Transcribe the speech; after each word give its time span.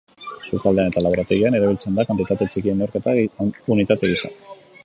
Sukaldean 0.45 0.89
eta 0.91 1.03
laborategian 1.07 1.59
erabiltzen 1.59 1.99
da 1.99 2.07
kantitate 2.13 2.49
txikien 2.55 2.83
neurketa 2.85 3.15
unitate 3.77 4.15
gisa. 4.15 4.35